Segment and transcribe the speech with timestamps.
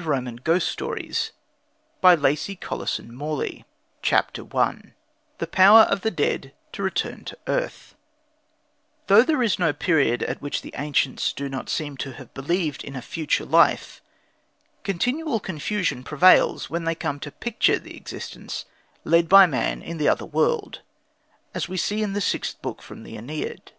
[0.00, 3.10] APPARITIONS OF THE DEAD 54 VII.
[3.16, 3.64] WARNING APPARITIONS
[4.00, 4.92] 72 I
[5.38, 7.96] THE POWER OF THE DEAD TO RETURN TO EARTH
[9.08, 12.84] Though there is no period at which the ancients do not seem to have believed
[12.84, 14.00] in a future life,
[14.84, 18.66] continual confusion prevails when they come to picture the existence
[19.02, 20.80] led by man in the other world,
[21.52, 23.72] as we see from the sixth book of the Æneid.